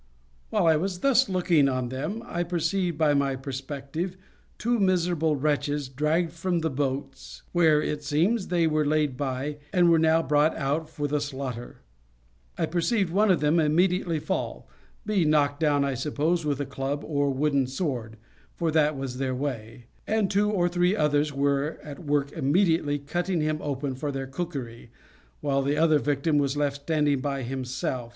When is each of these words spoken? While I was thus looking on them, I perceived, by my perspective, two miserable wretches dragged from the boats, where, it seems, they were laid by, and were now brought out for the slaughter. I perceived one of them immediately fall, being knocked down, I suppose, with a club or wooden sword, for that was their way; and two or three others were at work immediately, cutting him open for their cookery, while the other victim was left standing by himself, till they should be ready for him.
While 0.49 0.65
I 0.65 0.77
was 0.77 1.01
thus 1.01 1.29
looking 1.29 1.69
on 1.69 1.89
them, 1.89 2.23
I 2.25 2.41
perceived, 2.41 2.97
by 2.97 3.13
my 3.13 3.35
perspective, 3.35 4.17
two 4.57 4.79
miserable 4.79 5.35
wretches 5.35 5.89
dragged 5.89 6.31
from 6.33 6.61
the 6.61 6.71
boats, 6.71 7.43
where, 7.51 7.83
it 7.83 8.03
seems, 8.03 8.47
they 8.47 8.65
were 8.65 8.83
laid 8.83 9.15
by, 9.15 9.59
and 9.71 9.91
were 9.91 9.99
now 9.99 10.23
brought 10.23 10.57
out 10.57 10.89
for 10.89 11.07
the 11.07 11.21
slaughter. 11.21 11.81
I 12.57 12.65
perceived 12.65 13.13
one 13.13 13.29
of 13.29 13.41
them 13.41 13.59
immediately 13.59 14.17
fall, 14.17 14.67
being 15.05 15.29
knocked 15.29 15.59
down, 15.59 15.85
I 15.85 15.93
suppose, 15.93 16.45
with 16.47 16.59
a 16.59 16.65
club 16.65 17.03
or 17.05 17.29
wooden 17.29 17.67
sword, 17.67 18.17
for 18.55 18.71
that 18.71 18.97
was 18.97 19.19
their 19.19 19.35
way; 19.35 19.85
and 20.07 20.31
two 20.31 20.49
or 20.49 20.67
three 20.67 20.95
others 20.95 21.31
were 21.31 21.77
at 21.83 21.99
work 22.03 22.31
immediately, 22.31 22.97
cutting 22.97 23.39
him 23.39 23.59
open 23.61 23.93
for 23.93 24.11
their 24.11 24.25
cookery, 24.25 24.89
while 25.41 25.61
the 25.61 25.77
other 25.77 25.99
victim 25.99 26.39
was 26.39 26.57
left 26.57 26.81
standing 26.81 27.19
by 27.19 27.43
himself, 27.43 27.43
till 27.43 27.43
they 27.43 27.45
should 27.51 27.83
be 27.83 27.97
ready 27.97 27.99
for 27.99 28.05
him. 28.05 28.09